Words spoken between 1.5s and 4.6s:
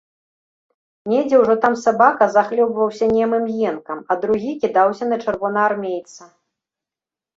там сабака захлёбваўся немым енкам, а другі